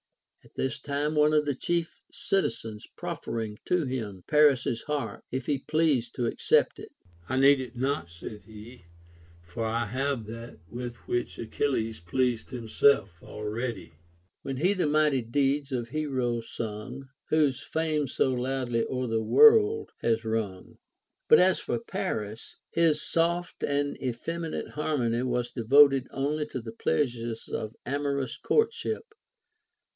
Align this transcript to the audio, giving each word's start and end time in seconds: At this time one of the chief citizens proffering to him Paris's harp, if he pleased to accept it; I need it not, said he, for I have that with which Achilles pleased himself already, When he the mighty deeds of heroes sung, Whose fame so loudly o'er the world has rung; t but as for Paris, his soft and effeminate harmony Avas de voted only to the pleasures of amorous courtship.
At 0.43 0.55
this 0.55 0.79
time 0.79 1.13
one 1.13 1.31
of 1.33 1.45
the 1.45 1.53
chief 1.53 2.01
citizens 2.11 2.87
proffering 2.97 3.59
to 3.65 3.85
him 3.85 4.23
Paris's 4.27 4.81
harp, 4.87 5.21
if 5.31 5.45
he 5.45 5.59
pleased 5.59 6.15
to 6.15 6.25
accept 6.25 6.79
it; 6.79 6.91
I 7.29 7.37
need 7.39 7.61
it 7.61 7.75
not, 7.75 8.09
said 8.09 8.41
he, 8.47 8.85
for 9.45 9.63
I 9.63 9.85
have 9.85 10.25
that 10.25 10.57
with 10.67 10.95
which 11.07 11.37
Achilles 11.37 11.99
pleased 11.99 12.49
himself 12.49 13.21
already, 13.21 13.93
When 14.41 14.57
he 14.57 14.73
the 14.73 14.87
mighty 14.87 15.21
deeds 15.21 15.71
of 15.71 15.89
heroes 15.89 16.49
sung, 16.51 17.09
Whose 17.29 17.61
fame 17.63 18.07
so 18.07 18.33
loudly 18.33 18.83
o'er 18.89 19.05
the 19.05 19.21
world 19.21 19.91
has 19.99 20.25
rung; 20.25 20.63
t 20.73 20.77
but 21.27 21.37
as 21.37 21.59
for 21.59 21.77
Paris, 21.77 22.57
his 22.71 22.99
soft 23.07 23.63
and 23.63 24.01
effeminate 24.01 24.69
harmony 24.69 25.19
Avas 25.19 25.53
de 25.53 25.63
voted 25.63 26.07
only 26.09 26.47
to 26.47 26.59
the 26.59 26.71
pleasures 26.73 27.47
of 27.47 27.75
amorous 27.85 28.37
courtship. 28.39 29.05